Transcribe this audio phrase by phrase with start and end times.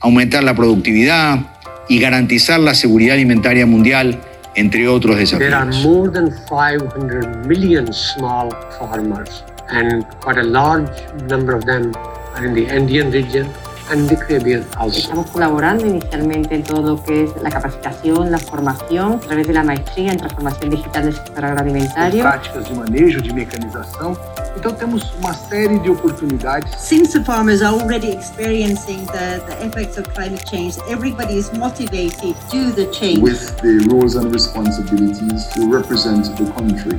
[0.00, 1.38] aumentar la productividad
[1.88, 4.20] y garantizar la seguridad alimentaria mundial,
[4.54, 5.50] entre otros desafíos.
[5.50, 10.90] There are more than 500 million small farmers and quite a large
[11.28, 11.92] number of them
[12.34, 12.64] are in the
[13.10, 13.48] region
[13.90, 14.98] and the Caribbean also.
[14.98, 19.52] Estamos colaborando inicialmente en todo lo que es la capacitación, la formación, a través de
[19.54, 22.22] la maestría en transformación digital del sector agroalimentario.
[22.22, 24.16] práticas de manejo de mecanização.
[24.56, 26.74] Então temos uma série de oportunidades.
[26.78, 32.18] Since the farmers are already experiencing the, the effects of climate change, everybody is motivated
[32.18, 33.20] to do the change.
[33.22, 36.98] with the roles and responsibilities to represent the country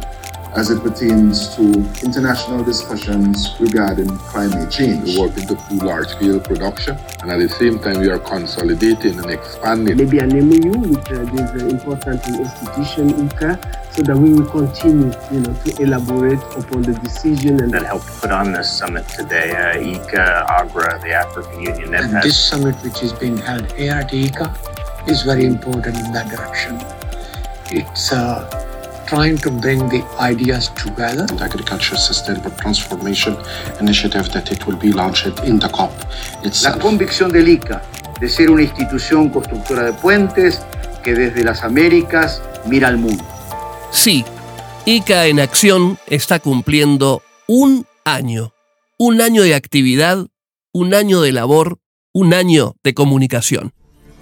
[0.56, 1.64] as it pertains to
[2.04, 5.16] international discussions regarding climate change.
[5.18, 9.30] We're working to full large-scale production, and at the same time, we are consolidating and
[9.30, 9.98] expanding.
[9.98, 15.12] maybe an MOU with uh, this uh, important institution, ICA, so that we will continue,
[15.32, 19.52] you know, to elaborate upon the decision and that helped put on this summit today.
[19.52, 22.24] Uh, ICA, AGRA, the African Union, And NEPAD.
[22.24, 26.80] this summit which is being held here at ICA is very important in that direction.
[27.72, 28.66] It's uh,
[29.10, 33.36] trying to bring the ideas together the Agriculture Sustainable Transformation
[33.80, 35.92] Initiative that it will be launched in the COP
[36.44, 36.80] La itself.
[36.80, 37.82] convicción del ICA
[38.20, 40.62] de ser una institución constructora de puentes
[41.04, 43.24] que desde las Américas mira al mundo.
[43.92, 44.24] Sí,
[44.86, 48.54] ICA en acción está cumpliendo un año.
[48.98, 50.28] Un año de actividad,
[50.74, 51.80] un año de labor,
[52.14, 53.74] un año de comunicación.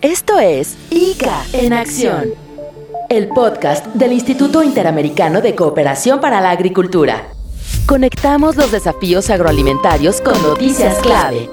[0.01, 2.33] Esto es ICA en acción,
[3.09, 7.29] el podcast del Instituto Interamericano de Cooperación para la Agricultura.
[7.85, 11.49] Conectamos los desafíos agroalimentarios con noticias clave.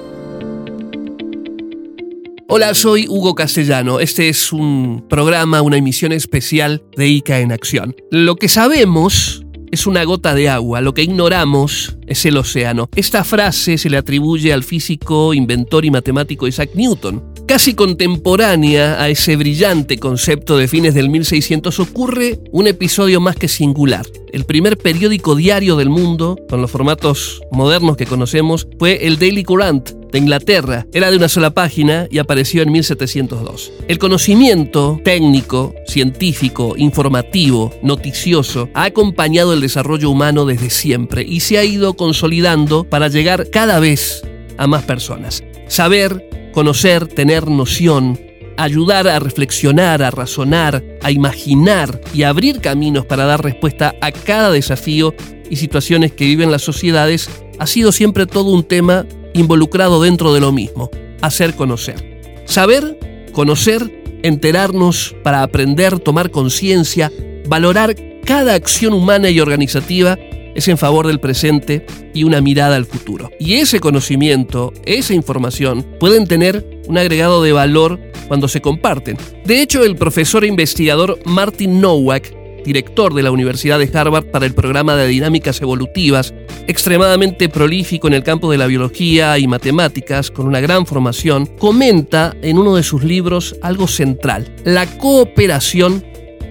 [2.47, 3.99] Hola, soy Hugo Castellano.
[3.99, 7.95] Este es un programa, una emisión especial de ICA en acción.
[8.11, 12.89] Lo que sabemos es una gota de agua, lo que ignoramos es el océano.
[12.95, 17.34] Esta frase se le atribuye al físico, inventor y matemático Isaac Newton.
[17.47, 23.47] Casi contemporánea a ese brillante concepto de fines del 1600 ocurre un episodio más que
[23.47, 24.03] singular.
[24.33, 29.43] El primer periódico diario del mundo, con los formatos modernos que conocemos, fue el Daily
[29.43, 30.87] Courant de Inglaterra.
[30.91, 33.71] Era de una sola página y apareció en 1702.
[33.87, 41.59] El conocimiento técnico, científico, informativo, noticioso, ha acompañado el desarrollo humano desde siempre y se
[41.59, 44.23] ha ido consolidando para llegar cada vez
[44.57, 45.43] a más personas.
[45.67, 48.17] Saber, conocer, tener noción,
[48.55, 54.49] ayudar a reflexionar, a razonar, a imaginar y abrir caminos para dar respuesta a cada
[54.51, 55.13] desafío
[55.49, 57.29] y situaciones que viven las sociedades
[57.59, 60.89] ha sido siempre todo un tema involucrado dentro de lo mismo,
[61.19, 62.21] hacer conocer.
[62.45, 67.11] Saber, conocer, enterarnos para aprender, tomar conciencia,
[67.49, 70.17] valorar cada acción humana y organizativa
[70.55, 73.29] es en favor del presente y una mirada al futuro.
[73.39, 79.17] Y ese conocimiento, esa información, pueden tener un agregado de valor cuando se comparten.
[79.45, 82.33] De hecho, el profesor e investigador Martin Nowak,
[82.63, 86.33] director de la Universidad de Harvard para el programa de dinámicas evolutivas,
[86.67, 92.35] extremadamente prolífico en el campo de la biología y matemáticas, con una gran formación, comenta
[92.41, 94.55] en uno de sus libros algo central.
[94.63, 96.03] La cooperación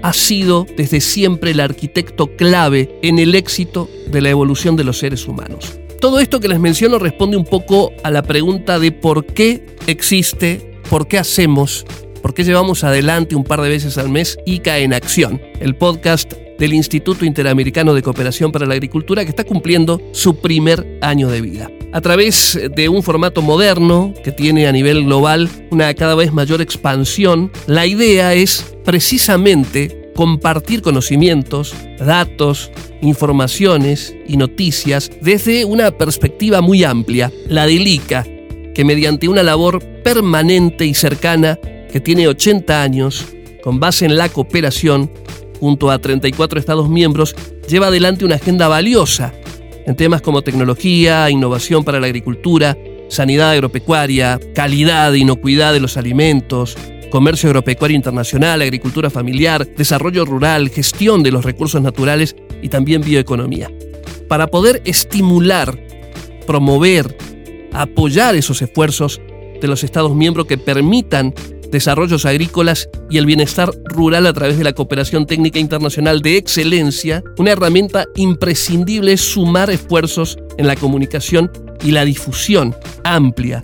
[0.04, 4.98] ha sido desde siempre el arquitecto clave en el éxito de la evolución de los
[4.98, 5.81] seres humanos.
[5.98, 10.78] Todo esto que les menciono responde un poco a la pregunta de por qué existe,
[10.91, 11.87] por qué hacemos,
[12.20, 16.34] por qué llevamos adelante un par de veces al mes ICA en Acción, el podcast
[16.59, 21.41] del Instituto Interamericano de Cooperación para la Agricultura que está cumpliendo su primer año de
[21.41, 21.70] vida.
[21.92, 26.60] A través de un formato moderno que tiene a nivel global una cada vez mayor
[26.60, 32.70] expansión, la idea es precisamente compartir conocimientos, datos,
[33.03, 38.25] informaciones y noticias desde una perspectiva muy amplia, la del ICA,
[38.75, 41.59] que mediante una labor permanente y cercana
[41.91, 43.25] que tiene 80 años,
[43.62, 45.10] con base en la cooperación,
[45.64, 47.34] junto a 34 Estados miembros,
[47.66, 49.32] lleva adelante una agenda valiosa
[49.86, 52.76] en temas como tecnología, innovación para la agricultura,
[53.08, 56.76] sanidad agropecuaria, calidad e inocuidad de los alimentos,
[57.11, 63.70] comercio agropecuario internacional, agricultura familiar, desarrollo rural, gestión de los recursos naturales y también bioeconomía.
[64.28, 65.78] Para poder estimular,
[66.46, 67.16] promover,
[67.72, 69.19] apoyar esos esfuerzos
[69.62, 71.32] de los Estados miembros que permitan
[71.75, 77.25] desarrollos agrícolas y el bienestar rural a través de la cooperación técnica internacional de excelencia,
[77.37, 81.50] una herramienta imprescindible es sumar esfuerzos en la comunicación
[81.82, 83.61] y la difusión amplia,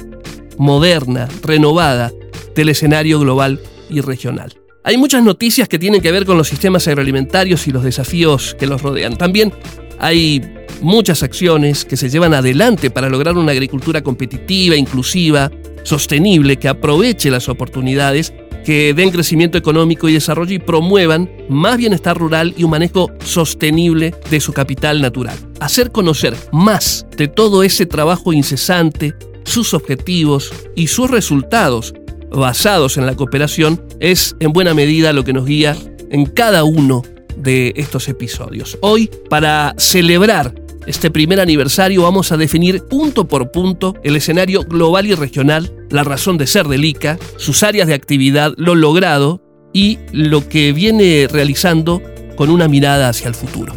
[0.59, 2.11] moderna, renovada
[2.57, 4.55] del escenario global y regional.
[4.83, 8.67] Hay muchas noticias que tienen que ver con los sistemas agroalimentarios y los desafíos que
[8.67, 9.17] los rodean.
[9.17, 9.53] También
[10.01, 10.43] hay
[10.81, 15.49] muchas acciones que se llevan adelante para lograr una agricultura competitiva, inclusiva,
[15.82, 18.32] sostenible que aproveche las oportunidades
[18.65, 24.15] que den crecimiento económico y desarrollo y promuevan más bienestar rural y un manejo sostenible
[24.31, 25.37] de su capital natural.
[25.61, 31.94] Hacer conocer más de todo ese trabajo incesante, sus objetivos y sus resultados
[32.31, 35.76] basados en la cooperación es en buena medida lo que nos guía
[36.11, 37.03] en cada uno
[37.37, 38.79] de estos episodios.
[38.83, 40.55] Hoy, para celebrar
[40.87, 46.05] este primer aniversario vamos a definir punto por punto el escenario global y regional, la
[46.05, 49.43] razón de ser del ICA, sus áreas de actividad, lo logrado
[49.73, 52.03] y lo que viene realizando
[52.37, 53.75] con una mirada hacia el futuro.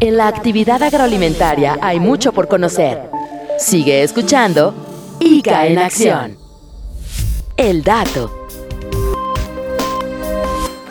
[0.00, 2.98] En la actividad agroalimentaria hay mucho por conocer.
[3.58, 4.74] Sigue escuchando
[5.20, 6.36] ICA en acción.
[7.56, 8.46] El dato.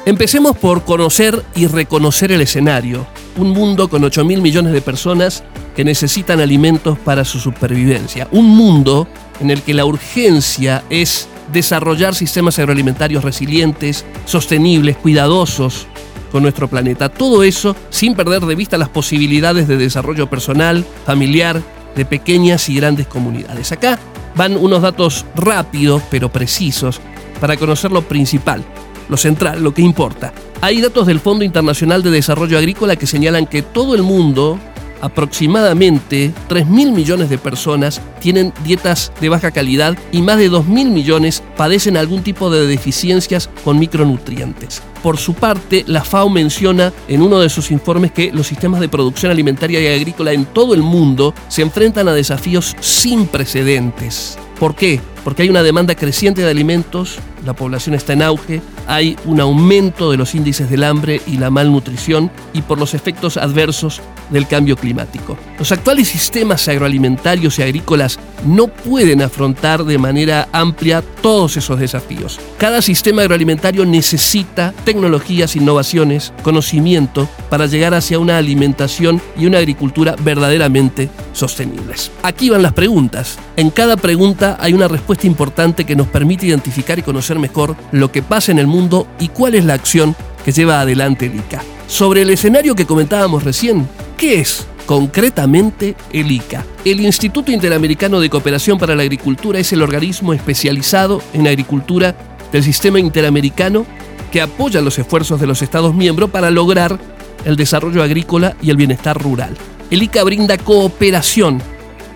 [0.05, 3.07] Empecemos por conocer y reconocer el escenario,
[3.37, 5.43] un mundo con 8 mil millones de personas
[5.75, 8.27] que necesitan alimentos para su supervivencia.
[8.31, 9.07] Un mundo
[9.39, 15.87] en el que la urgencia es desarrollar sistemas agroalimentarios resilientes, sostenibles, cuidadosos
[16.31, 17.09] con nuestro planeta.
[17.09, 21.61] Todo eso sin perder de vista las posibilidades de desarrollo personal, familiar,
[21.95, 23.71] de pequeñas y grandes comunidades.
[23.71, 23.99] Acá
[24.35, 26.99] van unos datos rápidos pero precisos
[27.39, 28.63] para conocer lo principal,
[29.09, 30.33] lo central, lo que importa.
[30.61, 34.57] Hay datos del Fondo Internacional de Desarrollo Agrícola que señalan que todo el mundo,
[35.01, 41.43] aproximadamente 3.000 millones de personas, tienen dietas de baja calidad y más de 2.000 millones
[41.57, 44.81] padecen algún tipo de deficiencias con micronutrientes.
[45.03, 48.87] Por su parte, la FAO menciona en uno de sus informes que los sistemas de
[48.87, 54.37] producción alimentaria y agrícola en todo el mundo se enfrentan a desafíos sin precedentes.
[54.57, 55.01] ¿Por qué?
[55.25, 60.11] Porque hay una demanda creciente de alimentos, la población está en auge, hay un aumento
[60.11, 64.75] de los índices del hambre y la malnutrición y por los efectos adversos del cambio
[64.75, 65.37] climático.
[65.59, 72.39] Los actuales sistemas agroalimentarios y agrícolas no pueden afrontar de manera amplia todos esos desafíos.
[72.57, 80.15] Cada sistema agroalimentario necesita tecnologías, innovaciones, conocimiento para llegar hacia una alimentación y una agricultura
[80.19, 82.11] verdaderamente sostenibles.
[82.23, 83.37] Aquí van las preguntas.
[83.55, 88.11] En cada pregunta hay una respuesta importante que nos permite identificar y conocer mejor lo
[88.11, 88.72] que pasa en el mundo
[89.19, 91.61] y cuál es la acción que lleva adelante el ICA.
[91.87, 93.87] Sobre el escenario que comentábamos recién,
[94.17, 96.65] ¿qué es concretamente el ICA?
[96.83, 102.15] El Instituto Interamericano de Cooperación para la Agricultura es el organismo especializado en agricultura
[102.51, 103.85] del sistema interamericano
[104.31, 106.97] que apoya los esfuerzos de los Estados miembros para lograr
[107.45, 109.55] el desarrollo agrícola y el bienestar rural.
[109.91, 111.61] El ICA brinda cooperación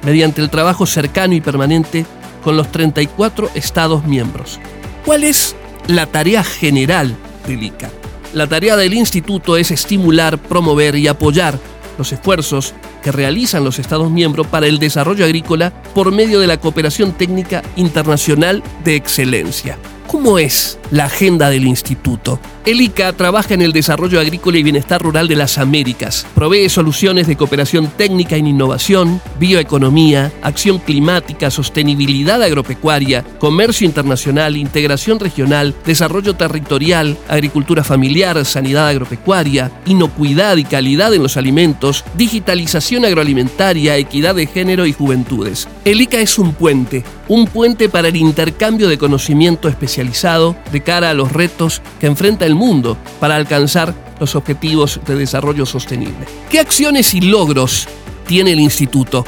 [0.03, 2.05] mediante el trabajo cercano y permanente
[2.43, 4.59] con los 34 Estados miembros.
[5.05, 5.55] ¿Cuál es
[5.87, 7.15] la tarea general
[7.47, 7.89] del ICA?
[8.33, 11.59] La tarea del instituto es estimular, promover y apoyar
[11.97, 16.57] los esfuerzos que realizan los Estados miembros para el desarrollo agrícola por medio de la
[16.57, 19.77] cooperación técnica internacional de excelencia.
[20.07, 22.39] ¿Cómo es la agenda del instituto?
[22.65, 26.27] El ICA trabaja en el desarrollo agrícola y bienestar rural de las Américas.
[26.35, 35.19] Provee soluciones de cooperación técnica en innovación, bioeconomía, acción climática, sostenibilidad agropecuaria, comercio internacional, integración
[35.19, 43.95] regional, desarrollo territorial, agricultura familiar, sanidad agropecuaria, inocuidad y calidad en los alimentos, digitalización agroalimentaria,
[43.95, 45.69] equidad de género y juventudes.
[45.85, 51.13] El ICA es un puente, un puente para el intercambio de conocimiento especializado cara a
[51.13, 56.25] los retos que enfrenta el mundo para alcanzar los objetivos de desarrollo sostenible.
[56.49, 57.87] ¿Qué acciones y logros
[58.27, 59.25] tiene el instituto?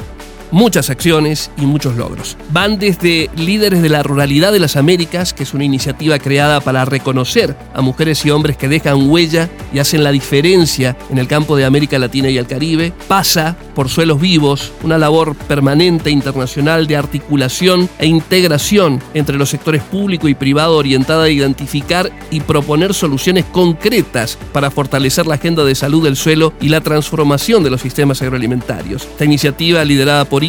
[0.50, 2.36] Muchas acciones y muchos logros.
[2.50, 6.84] Van desde Líderes de la Ruralidad de las Américas, que es una iniciativa creada para
[6.84, 11.56] reconocer a mujeres y hombres que dejan huella y hacen la diferencia en el campo
[11.56, 16.96] de América Latina y el Caribe, pasa por Suelos Vivos, una labor permanente internacional de
[16.96, 23.44] articulación e integración entre los sectores público y privado orientada a identificar y proponer soluciones
[23.46, 28.22] concretas para fortalecer la agenda de salud del suelo y la transformación de los sistemas
[28.22, 29.02] agroalimentarios.
[29.02, 30.39] Esta iniciativa liderada por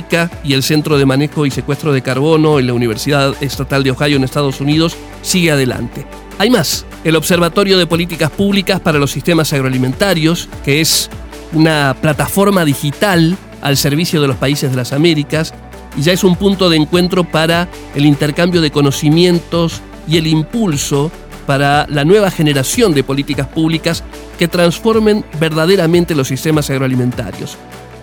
[0.44, 4.16] y el Centro de Manejo y Secuestro de Carbono en la Universidad Estatal de Ohio
[4.16, 6.06] en Estados Unidos sigue adelante.
[6.38, 11.10] Hay más, el Observatorio de Políticas Públicas para los Sistemas Agroalimentarios, que es
[11.52, 15.54] una plataforma digital al servicio de los países de las Américas,
[15.98, 21.12] y ya es un punto de encuentro para el intercambio de conocimientos y el impulso
[21.46, 24.06] para la nueva generación de políticas públicas
[24.40, 27.58] que transformen verdaderamente los sistemas agroalimentarios.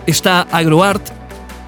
[0.05, 1.19] Está AgroArt,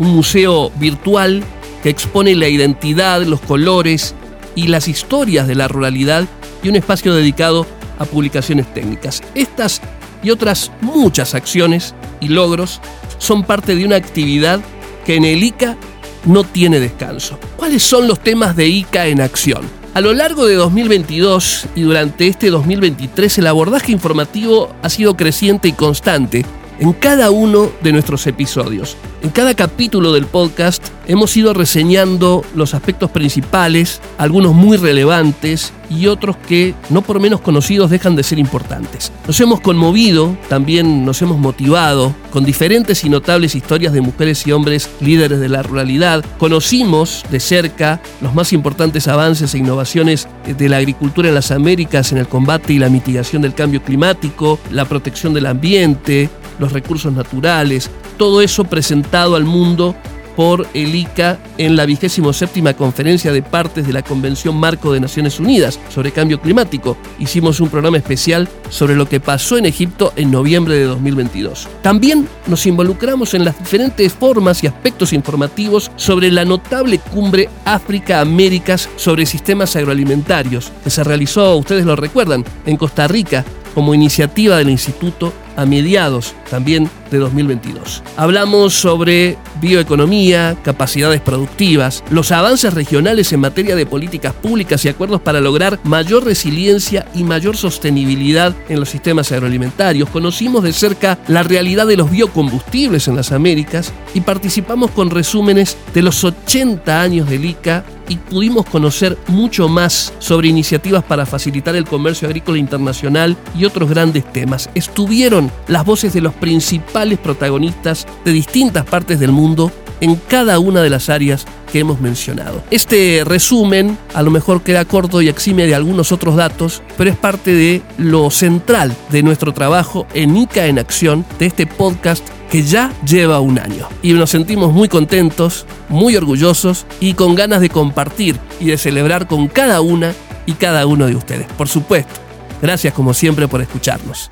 [0.01, 1.43] un museo virtual
[1.83, 4.15] que expone la identidad, los colores
[4.55, 6.27] y las historias de la ruralidad
[6.63, 7.67] y un espacio dedicado
[7.99, 9.21] a publicaciones técnicas.
[9.35, 9.79] Estas
[10.23, 12.81] y otras muchas acciones y logros
[13.19, 14.59] son parte de una actividad
[15.05, 15.77] que en el ICA
[16.25, 17.37] no tiene descanso.
[17.55, 19.61] ¿Cuáles son los temas de ICA en acción?
[19.93, 25.67] A lo largo de 2022 y durante este 2023 el abordaje informativo ha sido creciente
[25.67, 26.43] y constante
[26.81, 28.97] en cada uno de nuestros episodios.
[29.21, 36.07] En cada capítulo del podcast hemos ido reseñando los aspectos principales, algunos muy relevantes y
[36.07, 39.11] otros que, no por menos conocidos, dejan de ser importantes.
[39.27, 44.51] Nos hemos conmovido, también nos hemos motivado con diferentes y notables historias de mujeres y
[44.51, 46.25] hombres líderes de la ruralidad.
[46.39, 52.11] Conocimos de cerca los más importantes avances e innovaciones de la agricultura en las Américas
[52.11, 56.29] en el combate y la mitigación del cambio climático, la protección del ambiente,
[56.61, 59.95] los recursos naturales, todo eso presentado al mundo
[60.35, 64.99] por el ICA en la vigésimo séptima conferencia de partes de la Convención Marco de
[64.99, 66.97] Naciones Unidas sobre Cambio Climático.
[67.19, 71.67] Hicimos un programa especial sobre lo que pasó en Egipto en noviembre de 2022.
[71.81, 78.87] También nos involucramos en las diferentes formas y aspectos informativos sobre la notable cumbre África-Américas
[78.95, 84.69] sobre sistemas agroalimentarios, que se realizó, ustedes lo recuerdan, en Costa Rica como iniciativa del
[84.69, 88.01] Instituto a mediados también de 2022.
[88.17, 95.21] Hablamos sobre bioeconomía, capacidades productivas, los avances regionales en materia de políticas públicas y acuerdos
[95.21, 100.09] para lograr mayor resiliencia y mayor sostenibilidad en los sistemas agroalimentarios.
[100.09, 105.77] Conocimos de cerca la realidad de los biocombustibles en las Américas y participamos con resúmenes
[105.93, 111.77] de los 80 años del ICA y pudimos conocer mucho más sobre iniciativas para facilitar
[111.77, 114.69] el comercio agrícola internacional y otros grandes temas.
[114.75, 120.81] Estuvieron las voces de los principales protagonistas de distintas partes del mundo en cada una
[120.81, 122.61] de las áreas que hemos mencionado.
[122.71, 127.15] Este resumen a lo mejor queda corto y exime de algunos otros datos, pero es
[127.15, 132.63] parte de lo central de nuestro trabajo en ICA en Acción, de este podcast que
[132.63, 133.87] ya lleva un año.
[134.01, 139.27] Y nos sentimos muy contentos, muy orgullosos y con ganas de compartir y de celebrar
[139.27, 140.13] con cada una
[140.45, 141.47] y cada uno de ustedes.
[141.57, 142.13] Por supuesto,
[142.61, 144.31] gracias como siempre por escucharnos.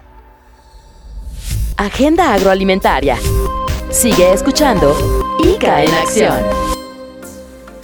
[1.80, 3.18] Agenda Agroalimentaria.
[3.90, 4.94] Sigue escuchando
[5.42, 6.36] ICA en Acción.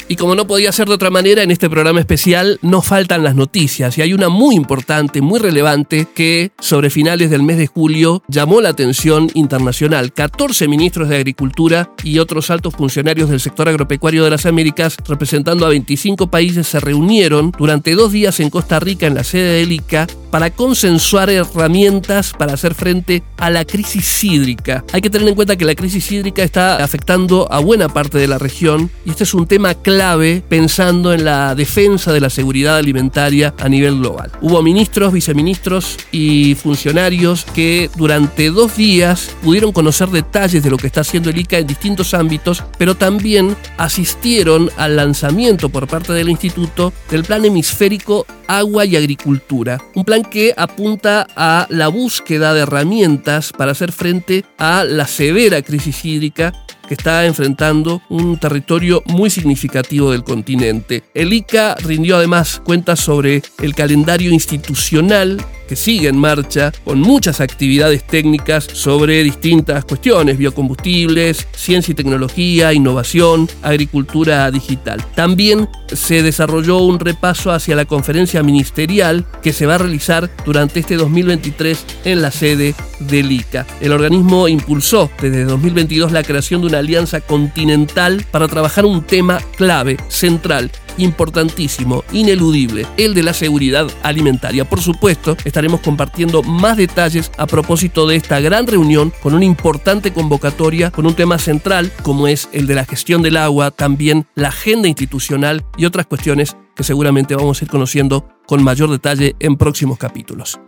[0.10, 3.36] Y como no podía ser de otra manera, en este programa especial no faltan las
[3.36, 8.22] noticias y hay una muy importante, muy relevante, que sobre finales del mes de julio
[8.28, 10.12] llamó la atención internacional.
[10.12, 15.66] 14 ministros de Agricultura y otros altos funcionarios del sector agropecuario de las Américas, representando
[15.66, 19.72] a 25 países, se reunieron durante dos días en Costa Rica, en la sede del
[19.72, 24.84] ICA, para consensuar herramientas para hacer frente a la crisis hídrica.
[24.92, 28.28] Hay que tener en cuenta que la crisis hídrica está afectando a buena parte de
[28.28, 32.76] la región y este es un tema clave pensando en la defensa de la seguridad
[32.76, 34.30] alimentaria a nivel global.
[34.42, 40.88] Hubo ministros, viceministros y funcionarios que durante dos días pudieron conocer detalles de lo que
[40.88, 46.28] está haciendo el ICA en distintos ámbitos, pero también asistieron al lanzamiento por parte del
[46.28, 52.62] instituto del Plan Hemisférico Agua y Agricultura, un plan que apunta a la búsqueda de
[52.62, 56.54] herramientas para hacer frente a la severa crisis hídrica
[56.88, 61.04] que está enfrentando un territorio muy significativo del continente.
[61.14, 67.42] El ICA rindió además cuentas sobre el calendario institucional que sigue en marcha con muchas
[67.42, 75.04] actividades técnicas sobre distintas cuestiones, biocombustibles, ciencia y tecnología, innovación, agricultura digital.
[75.16, 80.80] También se desarrolló un repaso hacia la conferencia ministerial que se va a realizar durante
[80.80, 83.66] este 2023 en la sede del ICA.
[83.82, 89.40] El organismo impulsó desde 2022 la creación de una alianza continental para trabajar un tema
[89.58, 94.66] clave, central, importantísimo, ineludible, el de la seguridad alimentaria.
[94.66, 100.14] Por supuesto, estaremos compartiendo más detalles a propósito de esta gran reunión con una importante
[100.14, 104.50] convocatoria, con un tema central como es el de la gestión del agua, también la
[104.50, 109.58] agenda institucional y otras cuestiones que seguramente vamos a ir conociendo con mayor detalle en
[109.58, 110.60] próximos capítulos.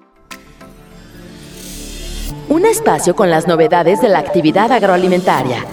[2.49, 5.65] Un espacio con las novedades de la actividad agroalimentaria.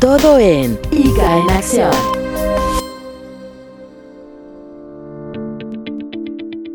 [0.00, 2.19] Todo en ICA en Acción.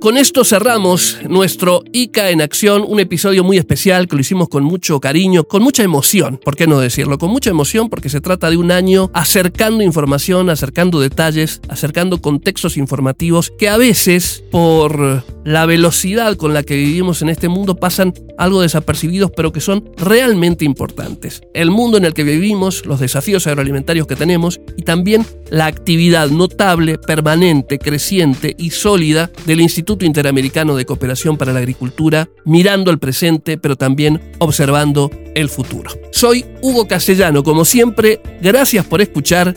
[0.05, 4.63] Con esto cerramos nuestro ICA en acción, un episodio muy especial que lo hicimos con
[4.63, 7.17] mucho cariño, con mucha emoción, ¿por qué no decirlo?
[7.17, 12.77] Con mucha emoción porque se trata de un año acercando información, acercando detalles, acercando contextos
[12.77, 18.13] informativos que a veces por la velocidad con la que vivimos en este mundo pasan
[18.37, 21.41] algo desapercibidos pero que son realmente importantes.
[21.55, 26.29] El mundo en el que vivimos, los desafíos agroalimentarios que tenemos y también la actividad
[26.29, 32.91] notable, permanente, creciente y sólida del Instituto Instituto Interamericano de Cooperación para la Agricultura, mirando
[32.91, 35.89] al presente, pero también observando el futuro.
[36.11, 39.55] Soy Hugo Castellano, como siempre, gracias por escuchar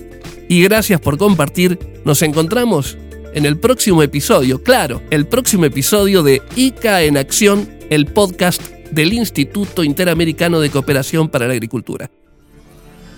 [0.49, 1.77] y gracias por compartir.
[2.05, 2.97] Nos encontramos
[3.35, 9.13] en el próximo episodio, claro, el próximo episodio de ICA en Acción, el podcast del
[9.15, 12.09] Instituto Interamericano de Cooperación para la Agricultura.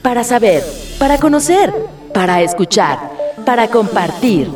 [0.01, 0.63] Para saber,
[0.99, 1.71] para conocer,
[2.15, 2.99] para escuchar,
[3.45, 4.49] para compartir.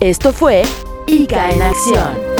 [0.00, 0.62] Esto fue
[1.06, 2.33] ICA en Acción.